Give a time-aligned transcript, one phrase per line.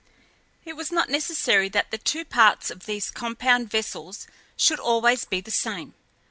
[0.65, 4.25] It was not necessary that the two parts of these compound vessels
[4.57, 5.93] should always be the same.